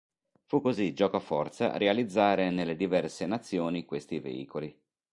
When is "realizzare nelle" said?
1.77-2.75